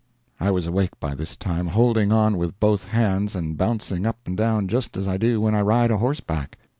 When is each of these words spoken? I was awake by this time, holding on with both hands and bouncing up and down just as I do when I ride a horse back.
I 0.39 0.49
was 0.49 0.65
awake 0.65 0.99
by 0.99 1.13
this 1.13 1.37
time, 1.37 1.67
holding 1.67 2.11
on 2.11 2.39
with 2.39 2.59
both 2.59 2.85
hands 2.85 3.35
and 3.35 3.55
bouncing 3.55 4.03
up 4.07 4.17
and 4.25 4.35
down 4.35 4.67
just 4.67 4.97
as 4.97 5.07
I 5.07 5.17
do 5.17 5.39
when 5.39 5.53
I 5.53 5.61
ride 5.61 5.91
a 5.91 5.97
horse 5.99 6.21
back. 6.21 6.57